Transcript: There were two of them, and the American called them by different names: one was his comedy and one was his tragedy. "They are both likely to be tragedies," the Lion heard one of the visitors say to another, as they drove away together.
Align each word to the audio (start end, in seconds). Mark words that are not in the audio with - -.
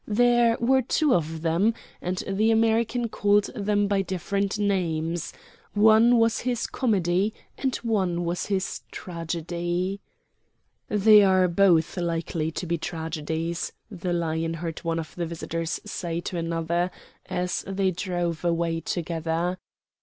There 0.07 0.57
were 0.59 0.81
two 0.81 1.13
of 1.13 1.43
them, 1.43 1.75
and 2.01 2.23
the 2.27 2.49
American 2.49 3.07
called 3.07 3.51
them 3.55 3.87
by 3.87 4.01
different 4.01 4.57
names: 4.57 5.31
one 5.75 6.17
was 6.17 6.39
his 6.39 6.65
comedy 6.65 7.35
and 7.55 7.75
one 7.83 8.25
was 8.25 8.47
his 8.47 8.81
tragedy. 8.91 10.01
"They 10.89 11.21
are 11.21 11.47
both 11.47 11.97
likely 11.97 12.49
to 12.49 12.65
be 12.65 12.79
tragedies," 12.79 13.73
the 13.91 14.11
Lion 14.11 14.55
heard 14.55 14.79
one 14.79 14.97
of 14.97 15.13
the 15.13 15.27
visitors 15.27 15.79
say 15.85 16.19
to 16.21 16.35
another, 16.35 16.89
as 17.27 17.63
they 17.67 17.91
drove 17.91 18.43
away 18.43 18.79
together. 18.81 19.59